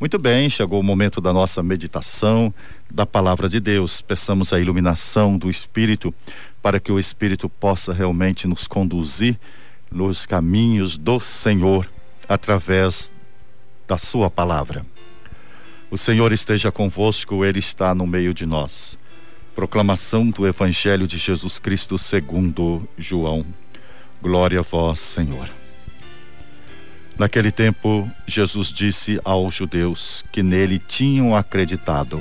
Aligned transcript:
Muito 0.00 0.18
bem, 0.18 0.48
chegou 0.48 0.80
o 0.80 0.82
momento 0.82 1.20
da 1.20 1.30
nossa 1.30 1.62
meditação 1.62 2.54
da 2.90 3.04
palavra 3.04 3.50
de 3.50 3.60
Deus. 3.60 4.00
Peçamos 4.00 4.50
a 4.50 4.58
iluminação 4.58 5.36
do 5.36 5.50
Espírito 5.50 6.14
para 6.62 6.80
que 6.80 6.90
o 6.90 6.98
Espírito 6.98 7.50
possa 7.50 7.92
realmente 7.92 8.48
nos 8.48 8.66
conduzir 8.66 9.38
nos 9.92 10.24
caminhos 10.24 10.96
do 10.96 11.20
Senhor 11.20 11.86
através 12.26 13.12
da 13.86 13.98
Sua 13.98 14.30
palavra. 14.30 14.86
O 15.90 15.98
Senhor 15.98 16.32
esteja 16.32 16.72
convosco, 16.72 17.44
Ele 17.44 17.58
está 17.58 17.94
no 17.94 18.06
meio 18.06 18.32
de 18.32 18.46
nós. 18.46 18.96
Proclamação 19.54 20.30
do 20.30 20.46
Evangelho 20.46 21.06
de 21.06 21.18
Jesus 21.18 21.58
Cristo 21.58 21.98
segundo 21.98 22.88
João. 22.96 23.44
Glória 24.22 24.60
a 24.60 24.62
vós, 24.62 24.98
Senhor. 24.98 25.59
Naquele 27.20 27.52
tempo, 27.52 28.10
Jesus 28.26 28.68
disse 28.68 29.20
aos 29.22 29.54
judeus 29.54 30.24
que 30.32 30.42
nele 30.42 30.78
tinham 30.78 31.36
acreditado: 31.36 32.18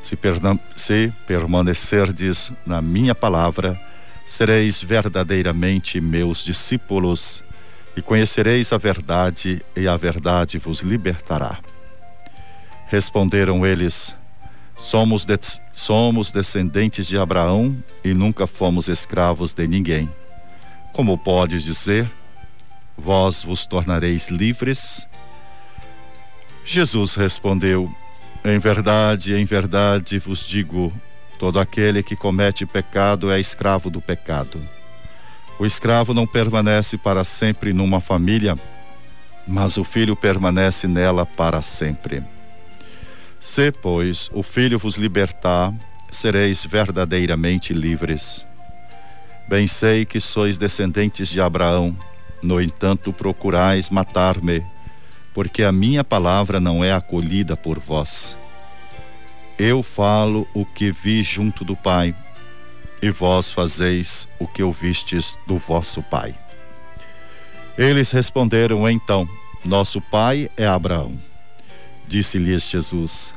Se, 0.00 0.16
se 0.76 1.12
permanecerdes 1.26 2.52
na 2.64 2.80
minha 2.80 3.16
palavra, 3.16 3.76
sereis 4.28 4.80
verdadeiramente 4.80 6.00
meus 6.00 6.44
discípulos 6.44 7.42
e 7.96 8.00
conhecereis 8.00 8.72
a 8.72 8.78
verdade, 8.78 9.60
e 9.74 9.88
a 9.88 9.96
verdade 9.96 10.56
vos 10.56 10.82
libertará. 10.82 11.58
Responderam 12.86 13.66
eles: 13.66 14.14
Somos, 14.76 15.24
de, 15.24 15.36
somos 15.72 16.30
descendentes 16.30 17.08
de 17.08 17.18
Abraão 17.18 17.76
e 18.04 18.14
nunca 18.14 18.46
fomos 18.46 18.88
escravos 18.88 19.52
de 19.52 19.66
ninguém. 19.66 20.08
Como 20.92 21.18
podes 21.18 21.64
dizer? 21.64 22.08
Vós 23.00 23.42
vos 23.42 23.66
tornareis 23.66 24.28
livres? 24.28 25.08
Jesus 26.64 27.14
respondeu: 27.14 27.90
Em 28.44 28.58
verdade, 28.58 29.34
em 29.34 29.44
verdade 29.44 30.18
vos 30.18 30.46
digo: 30.46 30.92
todo 31.38 31.58
aquele 31.58 32.02
que 32.02 32.14
comete 32.14 32.64
pecado 32.66 33.32
é 33.32 33.40
escravo 33.40 33.90
do 33.90 34.00
pecado. 34.00 34.60
O 35.58 35.66
escravo 35.66 36.14
não 36.14 36.26
permanece 36.26 36.96
para 36.96 37.24
sempre 37.24 37.72
numa 37.72 38.00
família, 38.00 38.56
mas 39.46 39.76
o 39.76 39.84
filho 39.84 40.14
permanece 40.14 40.86
nela 40.86 41.26
para 41.26 41.60
sempre. 41.60 42.22
Se, 43.40 43.72
pois, 43.72 44.30
o 44.32 44.42
filho 44.42 44.78
vos 44.78 44.96
libertar, 44.96 45.74
sereis 46.10 46.64
verdadeiramente 46.64 47.72
livres. 47.72 48.46
Bem 49.48 49.66
sei 49.66 50.04
que 50.04 50.20
sois 50.20 50.56
descendentes 50.56 51.28
de 51.28 51.40
Abraão 51.40 51.96
no 52.42 52.60
entanto, 52.60 53.12
procurais 53.12 53.90
matar-me, 53.90 54.64
porque 55.34 55.62
a 55.62 55.72
minha 55.72 56.02
palavra 56.02 56.58
não 56.58 56.82
é 56.82 56.92
acolhida 56.92 57.56
por 57.56 57.78
vós. 57.78 58.36
Eu 59.58 59.82
falo 59.82 60.46
o 60.54 60.64
que 60.64 60.90
vi 60.90 61.22
junto 61.22 61.64
do 61.64 61.76
Pai, 61.76 62.14
e 63.02 63.10
vós 63.10 63.52
fazeis 63.52 64.28
o 64.38 64.46
que 64.46 64.62
ouvistes 64.62 65.38
do 65.46 65.56
vosso 65.56 66.02
Pai. 66.02 66.34
Eles 67.80 68.10
responderam 68.10 68.86
então: 68.88 69.26
Nosso 69.64 70.02
pai 70.02 70.50
é 70.54 70.66
Abraão. 70.66 71.18
Disse-lhes 72.06 72.68
Jesus: 72.68 73.34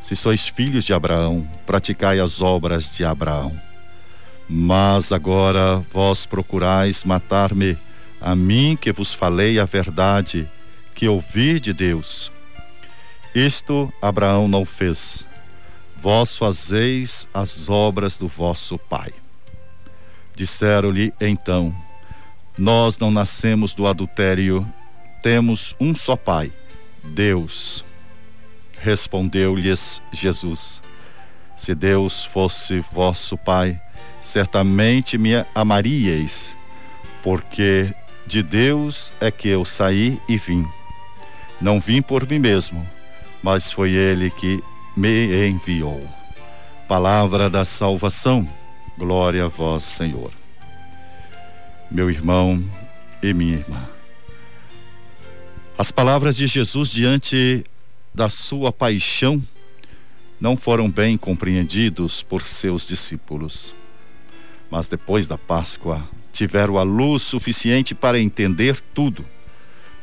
Se 0.00 0.16
sois 0.16 0.48
filhos 0.48 0.84
de 0.84 0.92
Abraão, 0.92 1.46
praticai 1.64 2.18
as 2.18 2.42
obras 2.42 2.90
de 2.90 3.04
Abraão. 3.04 3.56
Mas 4.48 5.12
agora 5.12 5.78
vós 5.92 6.26
procurais 6.26 7.04
matar-me, 7.04 7.78
a 8.20 8.34
mim 8.34 8.76
que 8.80 8.92
vos 8.92 9.12
falei 9.12 9.58
a 9.58 9.64
verdade 9.64 10.48
que 10.94 11.08
ouvi 11.08 11.60
de 11.60 11.72
Deus. 11.72 12.32
Isto 13.34 13.92
Abraão 14.00 14.48
não 14.48 14.64
fez. 14.64 15.26
Vós 15.96 16.36
fazeis 16.36 17.28
as 17.34 17.68
obras 17.68 18.16
do 18.16 18.28
vosso 18.28 18.78
pai. 18.78 19.12
Disseram-lhe 20.34 21.12
então: 21.20 21.74
Nós 22.56 22.98
não 22.98 23.10
nascemos 23.10 23.74
do 23.74 23.86
adultério, 23.86 24.66
temos 25.22 25.74
um 25.78 25.94
só 25.94 26.16
pai, 26.16 26.52
Deus. 27.02 27.84
Respondeu-lhes 28.80 30.00
Jesus: 30.12 30.82
Se 31.56 31.74
Deus 31.74 32.24
fosse 32.24 32.80
vosso 32.80 33.36
pai, 33.36 33.80
certamente 34.22 35.18
me 35.18 35.44
amaríeis, 35.54 36.54
porque 37.22 37.94
de 38.26 38.42
Deus 38.42 39.12
é 39.20 39.30
que 39.30 39.48
eu 39.48 39.64
saí 39.64 40.20
e 40.28 40.36
vim. 40.36 40.66
Não 41.60 41.80
vim 41.80 42.02
por 42.02 42.28
mim 42.28 42.38
mesmo, 42.38 42.86
mas 43.42 43.70
foi 43.70 43.92
Ele 43.92 44.30
que 44.30 44.62
me 44.96 45.48
enviou. 45.48 46.02
Palavra 46.88 47.48
da 47.48 47.64
salvação, 47.64 48.48
glória 48.98 49.44
a 49.44 49.48
vós, 49.48 49.84
Senhor. 49.84 50.32
Meu 51.90 52.10
irmão 52.10 52.62
e 53.22 53.32
minha 53.32 53.58
irmã. 53.58 53.88
As 55.78 55.90
palavras 55.90 56.36
de 56.36 56.46
Jesus 56.46 56.90
diante 56.90 57.64
da 58.14 58.28
sua 58.28 58.72
paixão 58.72 59.42
não 60.40 60.56
foram 60.56 60.90
bem 60.90 61.16
compreendidos 61.16 62.22
por 62.22 62.46
seus 62.46 62.88
discípulos. 62.88 63.74
Mas 64.70 64.88
depois 64.88 65.28
da 65.28 65.38
Páscoa, 65.38 66.02
tiveram 66.32 66.78
a 66.78 66.82
luz 66.82 67.22
suficiente 67.22 67.94
para 67.94 68.18
entender 68.18 68.80
tudo, 68.94 69.24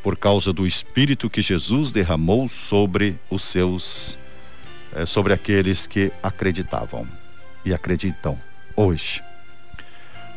por 0.02 0.18
causa 0.18 0.52
do 0.52 0.66
Espírito 0.66 1.30
que 1.30 1.42
Jesus 1.42 1.92
derramou 1.92 2.48
sobre 2.48 3.16
os 3.30 3.44
seus, 3.44 4.18
é, 4.94 5.06
sobre 5.06 5.32
aqueles 5.34 5.86
que 5.86 6.12
acreditavam 6.22 7.08
e 7.64 7.74
acreditam 7.74 8.38
hoje. 8.76 9.22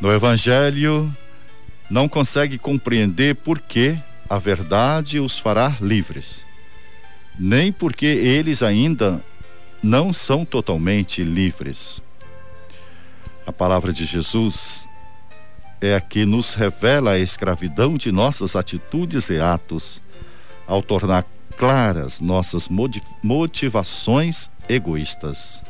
No 0.00 0.12
Evangelho, 0.12 1.12
não 1.88 2.08
consegue 2.08 2.58
compreender 2.58 3.36
por 3.36 3.58
que 3.58 3.96
a 4.28 4.38
verdade 4.38 5.18
os 5.18 5.38
fará 5.38 5.76
livres, 5.80 6.44
nem 7.38 7.72
porque 7.72 8.06
eles 8.06 8.62
ainda 8.62 9.22
não 9.82 10.12
são 10.12 10.44
totalmente 10.44 11.22
livres. 11.22 12.02
A 13.46 13.52
palavra 13.52 13.92
de 13.92 14.04
Jesus 14.04 14.86
é 15.80 15.94
a 15.94 16.00
que 16.00 16.26
nos 16.26 16.54
revela 16.54 17.12
a 17.12 17.18
escravidão 17.18 17.96
de 17.96 18.10
nossas 18.10 18.56
atitudes 18.56 19.30
e 19.30 19.38
atos, 19.38 20.02
ao 20.66 20.82
tornar 20.82 21.24
claras 21.56 22.20
nossas 22.20 22.68
motivações 23.22 24.50
egoístas. 24.68 25.62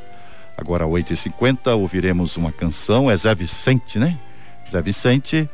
Agora, 0.56 0.84
às 0.84 0.90
8h50, 0.90 1.76
ouviremos 1.76 2.36
uma 2.38 2.50
canção, 2.50 3.10
é 3.10 3.16
Zé 3.16 3.34
Vicente, 3.34 3.98
né? 3.98 4.18
Zé 4.68 4.80
Vicente, 4.80 5.48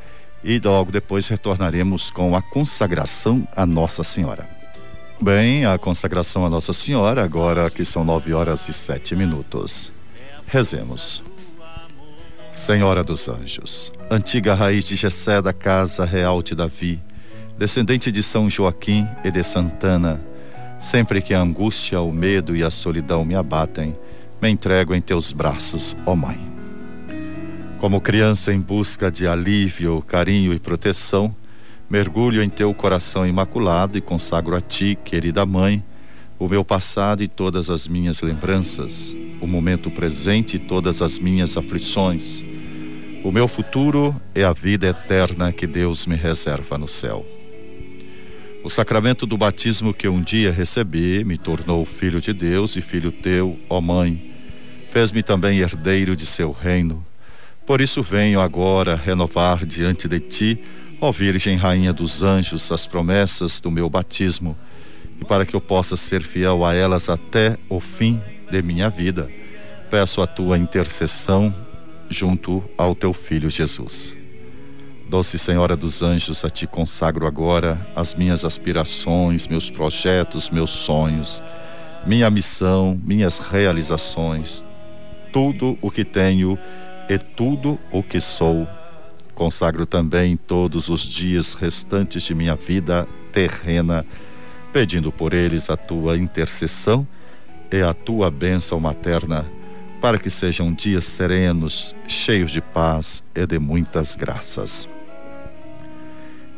e 0.44 0.60
logo 0.60 0.92
depois 0.92 1.26
retornaremos 1.26 2.12
com 2.12 2.36
a 2.36 2.42
consagração 2.42 3.46
a 3.56 3.66
Nossa 3.66 4.04
Senhora. 4.04 4.48
Bem, 5.20 5.66
a 5.66 5.76
consagração 5.76 6.46
a 6.46 6.50
Nossa 6.50 6.72
Senhora, 6.72 7.24
agora 7.24 7.68
que 7.68 7.84
são 7.84 8.04
nove 8.04 8.32
horas 8.32 8.68
e 8.68 8.72
sete 8.72 9.16
minutos. 9.16 9.90
Rezemos. 10.46 11.31
Senhora 12.52 13.02
dos 13.02 13.30
Anjos, 13.30 13.90
antiga 14.10 14.52
raiz 14.52 14.84
de 14.84 14.94
Jessé 14.94 15.40
da 15.40 15.54
casa 15.54 16.04
real 16.04 16.42
de 16.42 16.54
Davi, 16.54 17.00
descendente 17.58 18.12
de 18.12 18.22
São 18.22 18.48
Joaquim 18.48 19.08
e 19.24 19.30
de 19.30 19.42
Santana, 19.42 20.20
sempre 20.78 21.22
que 21.22 21.32
a 21.32 21.40
angústia, 21.40 21.98
o 22.02 22.12
medo 22.12 22.54
e 22.54 22.62
a 22.62 22.70
solidão 22.70 23.24
me 23.24 23.34
abatem, 23.34 23.96
me 24.40 24.50
entrego 24.50 24.94
em 24.94 25.00
teus 25.00 25.32
braços, 25.32 25.96
ó 26.04 26.14
Mãe. 26.14 26.38
Como 27.80 28.02
criança 28.02 28.52
em 28.52 28.60
busca 28.60 29.10
de 29.10 29.26
alívio, 29.26 30.02
carinho 30.02 30.52
e 30.52 30.58
proteção, 30.58 31.34
mergulho 31.88 32.42
em 32.42 32.50
teu 32.50 32.74
coração 32.74 33.26
imaculado 33.26 33.96
e 33.96 34.02
consagro 34.02 34.54
a 34.54 34.60
ti, 34.60 34.96
querida 35.02 35.46
Mãe, 35.46 35.82
o 36.38 36.46
meu 36.46 36.62
passado 36.62 37.22
e 37.22 37.28
todas 37.28 37.70
as 37.70 37.88
minhas 37.88 38.20
lembranças, 38.20 39.16
o 39.42 39.46
momento 39.46 39.90
presente 39.90 40.56
e 40.56 40.58
todas 40.58 41.02
as 41.02 41.18
minhas 41.18 41.56
aflições. 41.56 42.44
O 43.24 43.32
meu 43.32 43.48
futuro 43.48 44.14
é 44.34 44.44
a 44.44 44.52
vida 44.52 44.86
eterna 44.86 45.52
que 45.52 45.66
Deus 45.66 46.06
me 46.06 46.14
reserva 46.14 46.78
no 46.78 46.86
céu. 46.86 47.26
O 48.64 48.70
sacramento 48.70 49.26
do 49.26 49.36
batismo 49.36 49.92
que 49.92 50.06
um 50.06 50.22
dia 50.22 50.52
recebi 50.52 51.24
me 51.24 51.36
tornou 51.36 51.84
filho 51.84 52.20
de 52.20 52.32
Deus 52.32 52.76
e 52.76 52.80
filho 52.80 53.10
teu, 53.10 53.58
ó 53.68 53.80
Mãe. 53.80 54.32
Fez-me 54.92 55.22
também 55.22 55.58
herdeiro 55.58 56.14
de 56.14 56.24
seu 56.24 56.52
reino. 56.52 57.04
Por 57.66 57.80
isso 57.80 58.02
venho 58.02 58.40
agora 58.40 58.94
renovar 58.94 59.66
diante 59.66 60.06
de 60.06 60.20
ti, 60.20 60.58
ó 61.00 61.10
Virgem 61.10 61.56
Rainha 61.56 61.92
dos 61.92 62.22
Anjos, 62.22 62.70
as 62.70 62.86
promessas 62.86 63.60
do 63.60 63.70
meu 63.70 63.90
batismo 63.90 64.56
e 65.20 65.24
para 65.24 65.46
que 65.46 65.54
eu 65.54 65.60
possa 65.60 65.96
ser 65.96 66.22
fiel 66.22 66.64
a 66.64 66.74
elas 66.74 67.08
até 67.08 67.56
o 67.68 67.78
fim 67.78 68.20
de 68.52 68.60
minha 68.60 68.90
vida, 68.90 69.30
peço 69.90 70.20
a 70.20 70.26
tua 70.26 70.58
intercessão 70.58 71.54
junto 72.10 72.62
ao 72.76 72.94
teu 72.94 73.14
filho 73.14 73.48
Jesus. 73.48 74.14
Doce 75.08 75.38
Senhora 75.38 75.74
dos 75.74 76.02
Anjos, 76.02 76.44
a 76.44 76.50
ti 76.50 76.66
consagro 76.66 77.26
agora 77.26 77.80
as 77.96 78.14
minhas 78.14 78.44
aspirações, 78.44 79.46
meus 79.46 79.70
projetos, 79.70 80.50
meus 80.50 80.68
sonhos, 80.68 81.42
minha 82.04 82.28
missão, 82.28 83.00
minhas 83.02 83.38
realizações, 83.38 84.62
tudo 85.32 85.78
o 85.80 85.90
que 85.90 86.04
tenho 86.04 86.58
e 87.08 87.18
tudo 87.18 87.78
o 87.90 88.02
que 88.02 88.20
sou. 88.20 88.68
Consagro 89.34 89.86
também 89.86 90.36
todos 90.36 90.90
os 90.90 91.00
dias 91.00 91.54
restantes 91.54 92.22
de 92.22 92.34
minha 92.34 92.54
vida 92.54 93.08
terrena, 93.32 94.04
pedindo 94.74 95.10
por 95.10 95.32
eles 95.32 95.70
a 95.70 95.76
tua 95.76 96.18
intercessão 96.18 97.06
e 97.72 97.82
a 97.82 97.94
tua 97.94 98.30
bênção 98.30 98.78
materna, 98.78 99.46
para 100.00 100.18
que 100.18 100.28
sejam 100.28 100.72
dias 100.72 101.04
serenos, 101.04 101.94
cheios 102.06 102.50
de 102.50 102.60
paz 102.60 103.22
e 103.34 103.46
de 103.46 103.58
muitas 103.58 104.16
graças. 104.16 104.88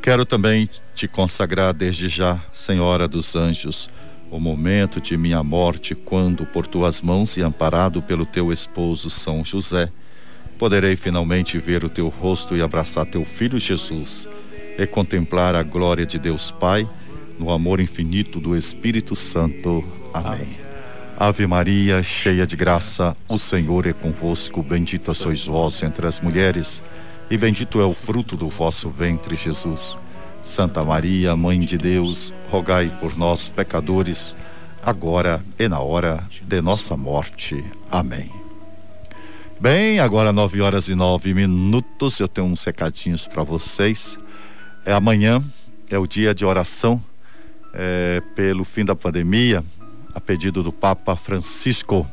Quero 0.02 0.26
também 0.26 0.69
te 0.94 1.08
consagrar 1.08 1.72
desde 1.72 2.08
já, 2.08 2.38
Senhora 2.52 3.08
dos 3.08 3.34
Anjos, 3.37 3.88
o 4.31 4.40
momento 4.40 5.00
de 5.00 5.16
minha 5.16 5.43
morte, 5.43 5.94
quando, 5.94 6.44
por 6.44 6.66
tuas 6.66 7.00
mãos 7.00 7.37
e 7.37 7.43
amparado 7.43 8.02
pelo 8.02 8.26
teu 8.26 8.52
esposo 8.52 9.08
São 9.08 9.44
José, 9.44 9.90
poderei 10.58 10.96
finalmente 10.96 11.58
ver 11.58 11.84
o 11.84 11.88
teu 11.88 12.08
rosto 12.08 12.56
e 12.56 12.62
abraçar 12.62 13.06
teu 13.06 13.25
filho 13.25 13.58
Jesus 13.58 14.28
e 14.76 14.87
contemplar 14.87 15.55
a 15.55 15.62
glória 15.62 16.05
de 16.05 16.19
Deus 16.19 16.50
Pai 16.50 16.88
no 17.38 17.50
amor 17.50 17.81
infinito 17.81 18.40
do 18.40 18.56
Espírito 18.56 19.14
Santo. 19.14 19.84
Amém. 20.12 20.32
Amém. 20.32 20.74
Ave 21.16 21.46
Maria, 21.46 22.02
cheia 22.02 22.44
de 22.44 22.56
graça, 22.56 23.16
o 23.28 23.38
Senhor 23.38 23.87
é 23.87 23.93
convosco, 23.93 24.62
bendita 24.64 25.14
sois 25.14 25.46
vós 25.46 25.81
entre 25.84 26.08
as 26.08 26.20
mulheres 26.20 26.82
e 27.31 27.38
bendito 27.38 27.81
é 27.81 27.84
o 27.84 27.94
fruto 27.94 28.37
do 28.37 28.49
vosso 28.49 28.90
ventre, 28.90 29.37
Jesus. 29.37 29.96
Santa 30.43 30.84
Maria, 30.84 31.37
Mãe 31.37 31.61
de 31.61 31.78
Deus, 31.78 32.34
rogai 32.50 32.93
por 33.00 33.16
nós, 33.16 33.49
pecadores, 33.49 34.34
agora 34.82 35.40
e 35.56 35.69
na 35.69 35.78
hora 35.78 36.22
de 36.43 36.61
nossa 36.61 36.96
morte. 36.96 37.64
Amém. 37.90 38.31
Bem, 39.61 40.00
agora 40.00 40.32
nove 40.32 40.61
horas 40.61 40.88
e 40.88 40.96
nove 40.96 41.32
minutos, 41.32 42.19
eu 42.19 42.26
tenho 42.26 42.49
uns 42.49 42.64
recadinhos 42.64 43.25
para 43.25 43.44
vocês. 43.44 44.19
É 44.84 44.93
amanhã, 44.93 45.43
é 45.88 45.96
o 45.96 46.08
dia 46.08 46.34
de 46.34 46.44
oração 46.44 47.00
é, 47.72 48.22
pelo 48.34 48.64
fim 48.64 48.84
da 48.84 48.94
pandemia, 48.94 49.64
a 50.14 50.20
pedido 50.20 50.62
do 50.62 50.72
Papa 50.72 51.16
Francisco. 51.16 52.06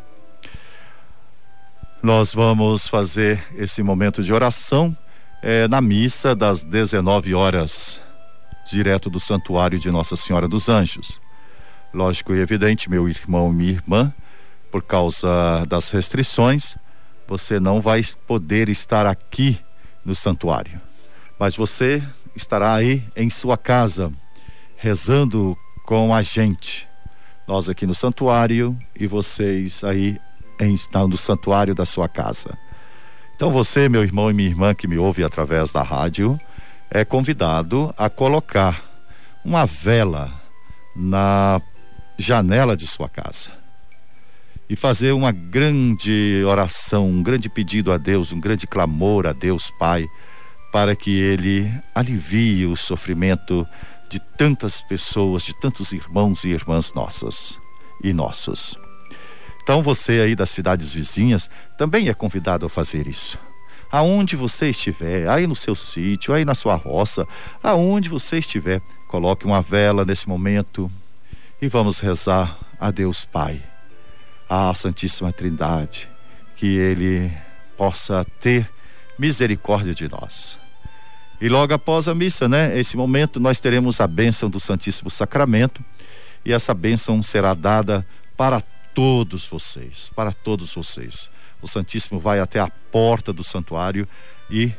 Nós 2.02 2.34
vamos 2.34 2.88
fazer 2.88 3.44
esse 3.56 3.84
momento 3.84 4.24
de 4.24 4.34
oração 4.34 4.98
é, 5.42 5.68
na 5.68 5.80
missa 5.80 6.36
das 6.36 6.64
19 6.64 7.36
horas, 7.36 8.02
direto 8.70 9.10
do 9.10 9.20
Santuário 9.20 9.78
de 9.78 9.92
Nossa 9.92 10.16
Senhora 10.16 10.48
dos 10.48 10.68
Anjos. 10.68 11.22
Lógico 11.94 12.34
e 12.34 12.40
evidente, 12.40 12.90
meu 12.90 13.08
irmão 13.08 13.52
e 13.52 13.54
minha 13.54 13.72
irmã, 13.72 14.14
por 14.72 14.82
causa 14.82 15.66
das 15.68 15.92
restrições, 15.92 16.76
você 17.28 17.60
não 17.60 17.80
vai 17.80 18.02
poder 18.26 18.68
estar 18.68 19.06
aqui 19.06 19.60
no 20.04 20.16
santuário, 20.16 20.82
mas 21.38 21.56
você 21.56 22.04
estará 22.36 22.74
aí 22.74 23.04
em 23.16 23.30
sua 23.30 23.58
casa, 23.58 24.12
rezando 24.78 25.56
com 25.86 26.16
a 26.16 26.22
gente. 26.22 26.91
Nós 27.48 27.68
aqui 27.70 27.86
no 27.86 27.94
santuário 27.94 28.78
e 28.96 29.08
vocês 29.08 29.84
aí 29.84 30.20
em, 30.60 30.76
no 31.08 31.18
santuário 31.18 31.74
da 31.74 31.86
sua 31.86 32.08
casa. 32.08 32.58
Então 33.36 33.52
você, 33.52 33.90
meu 33.90 34.04
irmão 34.04 34.30
e 34.30 34.34
minha 34.34 34.50
irmã 34.50 34.74
que 34.74 34.88
me 34.88 34.98
ouve 34.98 35.24
através 35.24 35.72
da 35.72 35.82
rádio, 35.82 36.40
é 36.90 37.04
convidado 37.04 37.94
a 37.98 38.10
colocar 38.10 38.82
uma 39.44 39.66
vela 39.66 40.32
na 40.96 41.60
janela 42.18 42.78
de 42.78 42.86
sua 42.86 43.10
casa 43.10 43.62
e 44.70 44.76
fazer 44.76 45.12
uma 45.12 45.34
grande 45.34 46.42
oração, 46.46 47.10
um 47.10 47.22
grande 47.22 47.50
pedido 47.50 47.92
a 47.92 47.98
Deus, 47.98 48.32
um 48.32 48.40
grande 48.40 48.66
clamor 48.66 49.28
a 49.28 49.34
Deus 49.34 49.70
Pai, 49.78 50.06
para 50.72 50.96
que 50.96 51.20
Ele 51.20 51.70
alivie 51.94 52.66
o 52.66 52.78
sofrimento 52.78 53.68
de 54.12 54.20
tantas 54.20 54.82
pessoas, 54.82 55.44
de 55.44 55.54
tantos 55.54 55.94
irmãos 55.94 56.44
e 56.44 56.50
irmãs 56.50 56.94
nossas 56.94 57.58
e 58.04 58.12
nossos. 58.12 58.78
Então 59.64 59.82
você 59.82 60.20
aí 60.20 60.36
das 60.36 60.50
cidades 60.50 60.94
vizinhas 60.94 61.50
também 61.78 62.10
é 62.10 62.14
convidado 62.14 62.66
a 62.66 62.70
fazer 62.70 63.08
isso. 63.08 63.40
Aonde 63.90 64.36
você 64.36 64.70
estiver, 64.70 65.30
aí 65.30 65.48
no 65.48 65.56
seu 65.56 65.76
sítio, 65.76 66.34
aí 66.34 66.44
na 66.44 66.54
sua 66.54 66.76
roça, 66.76 67.26
aonde 67.64 68.10
você 68.10 68.40
estiver, 68.40 68.82
coloque 69.08 69.46
uma 69.46 69.62
vela 69.62 70.04
nesse 70.04 70.28
momento 70.28 70.92
e 71.62 71.70
vamos 71.70 72.00
rezar 72.00 72.60
a 72.78 72.92
Deus 72.92 73.24
Pai, 73.24 73.64
à 74.50 74.74
Santíssima 74.74 75.32
Trindade, 75.32 76.10
que 76.58 76.78
Ele 76.78 77.32
possa 77.78 78.26
ter 78.42 78.70
misericórdia 79.18 79.94
de 79.94 80.10
nós. 80.10 80.60
E 81.42 81.50
logo 81.50 81.74
após 81.74 82.08
a 82.08 82.14
missa, 82.14 82.48
né, 82.48 82.78
esse 82.80 82.96
momento, 82.96 83.40
nós 83.40 83.60
teremos 83.60 84.00
a 84.00 84.06
bênção 84.06 84.48
do 84.48 84.60
Santíssimo 84.60 85.10
Sacramento 85.10 85.84
e 86.46 86.54
essa 86.54 86.72
bênção 86.72 87.24
será 87.24 87.56
dada 87.56 88.06
para 88.38 88.62
todos 88.94 89.48
vocês, 89.48 90.12
para 90.16 90.32
todos 90.32 90.76
vocês. 90.76 91.32
O 91.60 91.68
Santíssimo 91.68 92.20
vai 92.20 92.40
até 92.40 92.60
a 92.60 92.70
porta 92.92 93.34
do 93.34 93.44
santuário 93.44 94.08
e 94.52 94.72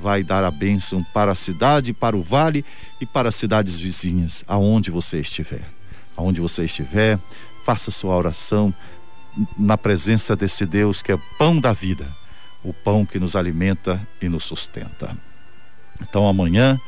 vai 0.00 0.22
dar 0.22 0.44
a 0.44 0.52
bênção 0.52 1.02
para 1.12 1.32
a 1.32 1.36
cidade, 1.36 1.92
para 1.92 2.16
o 2.16 2.22
vale 2.22 2.64
e 3.00 3.06
para 3.06 3.28
as 3.28 3.34
cidades 3.34 3.80
vizinhas, 3.80 4.44
aonde 4.46 4.92
você 4.92 5.18
estiver. 5.18 5.64
Aonde 6.16 6.40
você 6.40 6.64
estiver, 6.64 7.18
faça 7.64 7.90
sua 7.90 8.14
oração 8.14 8.72
na 9.58 9.76
presença 9.76 10.36
desse 10.36 10.64
Deus 10.64 11.02
que 11.02 11.10
é 11.10 11.16
o 11.16 11.22
pão 11.36 11.60
da 11.60 11.72
vida, 11.72 12.08
o 12.62 12.72
pão 12.72 13.04
que 13.04 13.18
nos 13.18 13.34
alimenta 13.34 14.06
e 14.22 14.28
nos 14.28 14.44
sustenta. 14.44 15.16
Então 16.00 16.28
amanhã, 16.28 16.80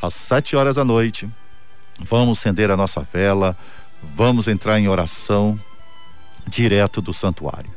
às 0.00 0.14
sete 0.14 0.56
horas 0.56 0.76
da 0.76 0.84
noite, 0.84 1.28
vamos 1.98 2.38
acender 2.38 2.70
a 2.70 2.76
nossa 2.76 3.06
vela, 3.12 3.56
vamos 4.14 4.48
entrar 4.48 4.78
em 4.78 4.88
oração 4.88 5.58
direto 6.46 7.00
do 7.00 7.12
santuário. 7.12 7.70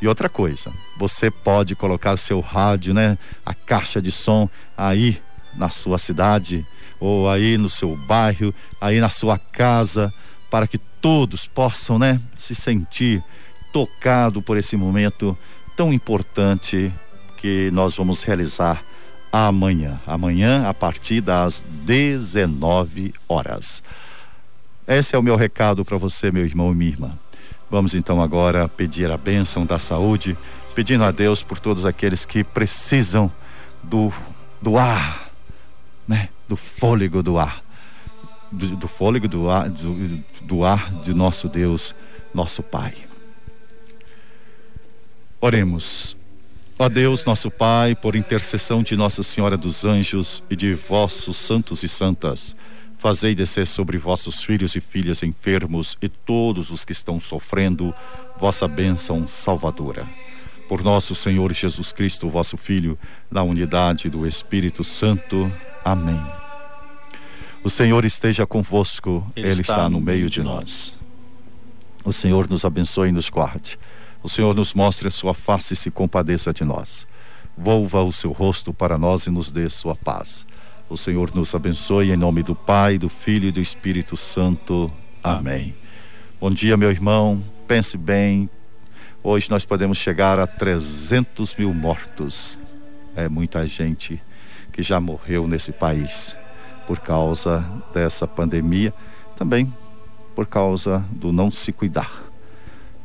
E 0.00 0.06
outra 0.06 0.28
coisa, 0.28 0.72
você 0.96 1.30
pode 1.30 1.74
colocar 1.74 2.16
seu 2.16 2.40
rádio, 2.40 2.94
né, 2.94 3.18
a 3.44 3.52
caixa 3.52 4.00
de 4.00 4.12
som 4.12 4.48
aí 4.76 5.20
na 5.54 5.70
sua 5.70 5.98
cidade 5.98 6.64
ou 7.00 7.28
aí 7.28 7.58
no 7.58 7.68
seu 7.68 7.96
bairro, 7.96 8.54
aí 8.80 9.00
na 9.00 9.08
sua 9.08 9.38
casa, 9.38 10.12
para 10.50 10.66
que 10.66 10.78
todos 10.78 11.46
possam, 11.46 11.98
né, 11.98 12.20
se 12.36 12.54
sentir 12.54 13.22
tocado 13.72 14.40
por 14.40 14.56
esse 14.56 14.76
momento 14.76 15.36
tão 15.76 15.92
importante 15.92 16.92
que 17.36 17.70
nós 17.72 17.96
vamos 17.96 18.22
realizar 18.22 18.82
amanhã. 19.32 20.00
Amanhã 20.06 20.68
a 20.68 20.74
partir 20.74 21.20
das 21.20 21.64
19 21.84 23.14
horas. 23.28 23.82
Esse 24.86 25.14
é 25.14 25.18
o 25.18 25.22
meu 25.22 25.36
recado 25.36 25.84
para 25.84 25.98
você, 25.98 26.30
meu 26.30 26.44
irmão 26.44 26.72
e 26.72 26.74
minha 26.74 26.90
irmã. 26.90 27.18
Vamos 27.70 27.94
então 27.94 28.22
agora 28.22 28.66
pedir 28.66 29.12
a 29.12 29.18
bênção 29.18 29.66
da 29.66 29.78
saúde, 29.78 30.36
pedindo 30.74 31.04
a 31.04 31.10
Deus 31.10 31.42
por 31.42 31.58
todos 31.58 31.84
aqueles 31.84 32.24
que 32.24 32.42
precisam 32.42 33.30
do, 33.82 34.12
do 34.62 34.78
ar, 34.78 35.30
né? 36.06 36.30
Do 36.48 36.56
fôlego 36.56 37.22
do 37.22 37.38
ar. 37.38 37.62
Do, 38.50 38.76
do 38.76 38.88
fôlego 38.88 39.28
do 39.28 39.50
ar, 39.50 39.68
do, 39.68 40.24
do 40.40 40.64
ar 40.64 40.90
de 41.02 41.12
nosso 41.12 41.48
Deus, 41.50 41.94
nosso 42.32 42.62
Pai. 42.62 42.94
Oremos. 45.40 46.17
Ó 46.78 46.88
Deus, 46.88 47.24
nosso 47.24 47.50
Pai, 47.50 47.94
por 47.94 48.14
intercessão 48.14 48.82
de 48.82 48.96
Nossa 48.96 49.22
Senhora 49.22 49.56
dos 49.56 49.84
Anjos 49.84 50.42
e 50.48 50.54
de 50.54 50.74
vossos 50.74 51.36
santos 51.36 51.82
e 51.82 51.88
santas, 51.88 52.54
Fazei 52.98 53.32
descer 53.32 53.64
sobre 53.64 53.96
vossos 53.96 54.42
filhos 54.42 54.74
e 54.74 54.80
filhas 54.80 55.22
enfermos 55.22 55.96
e 56.02 56.08
todos 56.08 56.70
os 56.70 56.84
que 56.84 56.90
estão 56.90 57.20
sofrendo 57.20 57.94
vossa 58.36 58.66
bênção 58.66 59.28
salvadora. 59.28 60.04
Por 60.68 60.82
nosso 60.82 61.14
Senhor 61.14 61.52
Jesus 61.52 61.92
Cristo, 61.92 62.28
vosso 62.28 62.56
Filho, 62.56 62.98
na 63.30 63.44
unidade 63.44 64.10
do 64.10 64.26
Espírito 64.26 64.82
Santo. 64.82 65.50
Amém. 65.84 66.20
O 67.62 67.70
Senhor 67.70 68.04
esteja 68.04 68.44
convosco, 68.44 69.24
Ele, 69.36 69.48
Ele 69.48 69.60
está, 69.60 69.88
no 69.88 70.00
meio 70.00 70.28
de 70.28 70.42
nós. 70.42 70.98
O 72.04 72.12
Senhor 72.12 72.48
nos 72.50 72.64
abençoe 72.64 73.10
e 73.10 73.12
nos 73.12 73.30
guarde. 73.30 73.78
O 74.22 74.28
Senhor 74.28 74.54
nos 74.54 74.74
mostre 74.74 75.08
a 75.08 75.10
sua 75.10 75.32
face 75.32 75.74
e 75.74 75.76
se 75.76 75.90
compadeça 75.90 76.52
de 76.52 76.64
nós. 76.64 77.06
Volva 77.56 78.02
o 78.02 78.12
seu 78.12 78.32
rosto 78.32 78.72
para 78.72 78.98
nós 78.98 79.26
e 79.26 79.30
nos 79.30 79.50
dê 79.50 79.68
sua 79.68 79.94
paz. 79.94 80.46
O 80.88 80.96
Senhor 80.96 81.34
nos 81.34 81.54
abençoe 81.54 82.10
em 82.10 82.16
nome 82.16 82.42
do 82.42 82.54
Pai, 82.54 82.98
do 82.98 83.08
Filho 83.08 83.48
e 83.48 83.52
do 83.52 83.60
Espírito 83.60 84.16
Santo. 84.16 84.90
Amém. 85.22 85.40
Amém. 85.40 85.74
Bom 86.40 86.50
dia, 86.50 86.76
meu 86.76 86.90
irmão. 86.90 87.42
Pense 87.66 87.96
bem. 87.96 88.48
Hoje 89.22 89.50
nós 89.50 89.64
podemos 89.64 89.98
chegar 89.98 90.38
a 90.38 90.46
300 90.46 91.56
mil 91.56 91.74
mortos. 91.74 92.58
É 93.14 93.28
muita 93.28 93.66
gente 93.66 94.22
que 94.72 94.82
já 94.82 95.00
morreu 95.00 95.46
nesse 95.46 95.72
país 95.72 96.36
por 96.86 97.00
causa 97.00 97.64
dessa 97.92 98.26
pandemia, 98.26 98.94
também 99.36 99.72
por 100.34 100.46
causa 100.46 101.04
do 101.10 101.32
não 101.32 101.50
se 101.50 101.72
cuidar. 101.72 102.27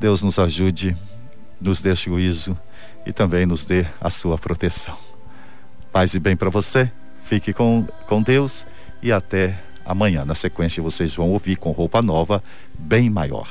Deus 0.03 0.21
nos 0.21 0.37
ajude, 0.37 0.97
nos 1.61 1.81
dê 1.81 1.95
juízo 1.95 2.57
e 3.05 3.13
também 3.13 3.45
nos 3.45 3.65
dê 3.65 3.85
a 4.01 4.09
sua 4.09 4.37
proteção. 4.37 4.97
Paz 5.93 6.13
e 6.13 6.19
bem 6.19 6.35
para 6.35 6.49
você, 6.49 6.91
fique 7.23 7.53
com, 7.53 7.87
com 8.05 8.21
Deus 8.21 8.65
e 9.01 9.13
até 9.13 9.57
amanhã. 9.85 10.25
Na 10.25 10.35
sequência, 10.35 10.83
vocês 10.83 11.15
vão 11.15 11.31
ouvir 11.31 11.55
com 11.55 11.71
roupa 11.71 12.01
nova, 12.01 12.43
bem 12.77 13.09
maior. 13.09 13.47